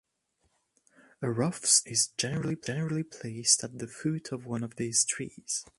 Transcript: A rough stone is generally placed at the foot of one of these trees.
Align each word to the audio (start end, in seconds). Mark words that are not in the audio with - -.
A 1.21 1.29
rough 1.29 1.63
stone 1.63 1.91
is 1.93 2.07
generally 2.17 3.03
placed 3.03 3.63
at 3.63 3.77
the 3.77 3.85
foot 3.85 4.31
of 4.31 4.47
one 4.47 4.63
of 4.63 4.77
these 4.77 5.05
trees. 5.05 5.63